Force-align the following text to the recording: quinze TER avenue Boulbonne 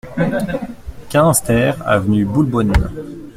quinze 1.09 1.43
TER 1.43 1.79
avenue 1.87 2.25
Boulbonne 2.25 2.73